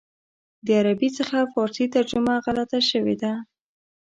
د 0.65 0.67
عربي 0.79 1.09
څخه 1.17 1.37
فارسي 1.53 1.85
ترجمه 1.95 2.33
غلطه 2.45 2.79
شوې 2.89 3.15
ده. 3.21 3.33